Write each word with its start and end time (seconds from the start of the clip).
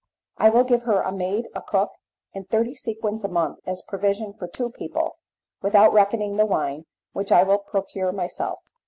I 0.39 0.49
will 0.49 0.63
give 0.63 0.81
her 0.81 1.01
a 1.01 1.11
maid, 1.11 1.47
a 1.53 1.61
cook, 1.61 1.91
and 2.33 2.49
thirty 2.49 2.73
sequins 2.73 3.23
a 3.23 3.27
month 3.27 3.59
as 3.67 3.83
provision 3.83 4.33
for 4.33 4.47
two 4.47 4.71
people, 4.71 5.17
without 5.61 5.93
reckoning 5.93 6.37
the 6.37 6.45
wine, 6.47 6.87
which 7.13 7.31
I 7.31 7.43
will 7.43 7.59
procure 7.59 8.11
myself. 8.11 8.59